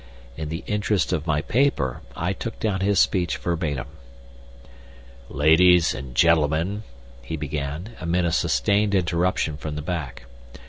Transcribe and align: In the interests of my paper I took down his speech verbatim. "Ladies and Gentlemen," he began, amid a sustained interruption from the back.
In 0.35 0.49
the 0.49 0.63
interests 0.65 1.13
of 1.13 1.27
my 1.27 1.43
paper 1.43 2.01
I 2.15 2.33
took 2.33 2.59
down 2.59 2.79
his 2.79 2.99
speech 2.99 3.37
verbatim. 3.37 3.85
"Ladies 5.29 5.93
and 5.93 6.15
Gentlemen," 6.15 6.81
he 7.21 7.37
began, 7.37 7.95
amid 8.01 8.25
a 8.25 8.31
sustained 8.31 8.95
interruption 8.95 9.57
from 9.57 9.75
the 9.75 9.83
back. 9.83 10.23